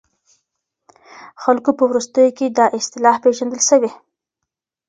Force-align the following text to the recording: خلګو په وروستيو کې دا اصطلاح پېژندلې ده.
خلګو 1.41 1.71
په 1.77 1.83
وروستيو 1.89 2.35
کې 2.37 2.45
دا 2.57 2.65
اصطلاح 2.79 3.15
پېژندلې 3.23 3.77
ده. 3.81 3.91